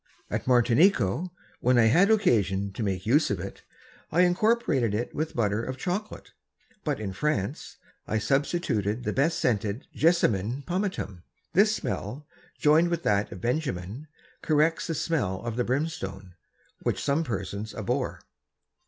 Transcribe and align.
At 0.31 0.45
Martinico 0.47 1.29
when 1.59 1.77
I 1.77 1.83
had 1.85 2.09
occasion 2.09 2.73
to 2.73 2.81
make 2.81 3.05
use 3.05 3.29
of 3.29 3.39
it, 3.39 3.61
I 4.11 4.21
incorporated 4.21 4.95
it 4.95 5.13
with 5.13 5.35
Butter 5.35 5.61
of 5.63 5.77
Chocolate; 5.77 6.31
but 6.83 6.99
in 6.99 7.13
France, 7.13 7.77
I 8.07 8.17
substitute 8.17 9.03
the 9.03 9.13
best 9.13 9.37
scented 9.37 9.85
Jessamin 9.93 10.63
Pomatum: 10.63 11.21
This 11.53 11.75
Smell, 11.75 12.25
joined 12.57 12.89
with 12.89 13.03
that 13.03 13.31
of 13.31 13.41
Benjamin, 13.41 14.07
corrects 14.41 14.87
the 14.87 14.95
Smell 14.95 15.39
of 15.43 15.55
the 15.55 15.63
Brimstone, 15.63 16.33
which 16.81 16.99
some 17.03 17.23
Persons 17.23 17.75
abhor. 17.75 18.21